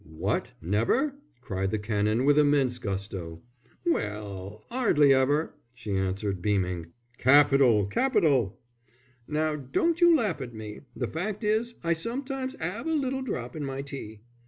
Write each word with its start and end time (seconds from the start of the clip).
"What, 0.03 0.53
never?" 0.63 1.13
cried 1.41 1.69
the 1.69 1.77
Canon, 1.77 2.25
with 2.25 2.39
immense 2.39 2.79
gusto. 2.79 3.43
"Well, 3.85 4.65
'ardly 4.71 5.13
ever," 5.13 5.53
she 5.75 5.95
answered, 5.95 6.41
beaming. 6.41 6.87
"Capital! 7.19 7.85
Capital!" 7.85 8.59
"Now 9.27 9.55
don't 9.55 10.01
you 10.01 10.15
laugh 10.15 10.41
at 10.41 10.55
me. 10.55 10.79
The 10.95 11.07
fact 11.07 11.43
is, 11.43 11.75
I 11.83 11.93
sometimes 11.93 12.55
'ave 12.59 12.89
a 12.89 12.93
little 12.95 13.21
drop 13.21 13.55
in 13.55 13.63
my 13.63 13.83
tea." 13.83 14.21